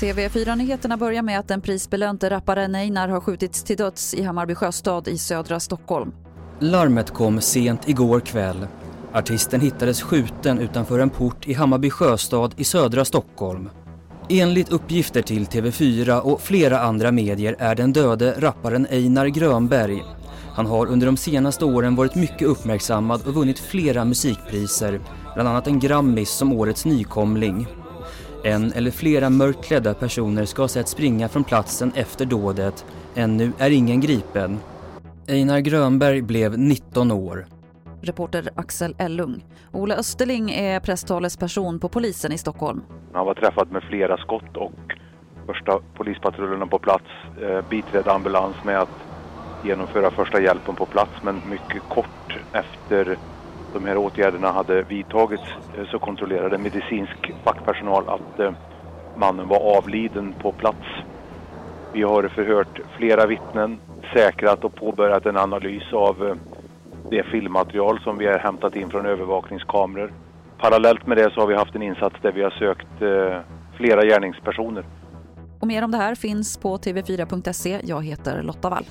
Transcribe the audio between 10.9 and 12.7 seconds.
en port i Hammarby sjöstad i